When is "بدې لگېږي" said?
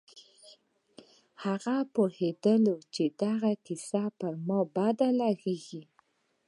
4.75-5.83